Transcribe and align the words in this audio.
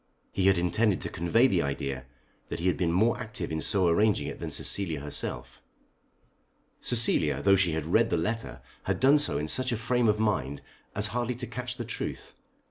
He 0.31 0.47
had 0.47 0.57
intended 0.57 0.99
to 1.01 1.09
convey 1.09 1.45
the 1.45 1.61
idea 1.61 2.07
that 2.49 2.59
he 2.59 2.65
had 2.65 2.75
been 2.75 2.91
more 2.91 3.19
active 3.19 3.51
in 3.51 3.61
so 3.61 3.87
arranging 3.87 4.25
it 4.25 4.39
than 4.39 4.49
Cecilia 4.49 4.99
herself. 4.99 5.61
Cecilia 6.81 7.43
though 7.43 7.55
she 7.55 7.73
had 7.73 7.85
read 7.85 8.09
the 8.09 8.17
letter 8.17 8.63
had 8.85 8.99
done 8.99 9.19
so 9.19 9.37
in 9.37 9.47
such 9.47 9.71
a 9.71 9.77
frame 9.77 10.07
of 10.07 10.17
mind 10.17 10.63
as 10.95 11.09
hardly 11.13 11.35
to 11.35 11.45
catch 11.45 11.75
the 11.77 11.85
truth. 11.85 12.33